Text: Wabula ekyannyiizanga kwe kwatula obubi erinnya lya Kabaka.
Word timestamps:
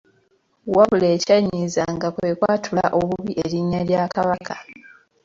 Wabula 0.75 1.07
ekyannyiizanga 1.15 2.07
kwe 2.15 2.29
kwatula 2.39 2.85
obubi 2.99 3.31
erinnya 3.43 3.81
lya 3.87 4.03
Kabaka. 4.13 4.55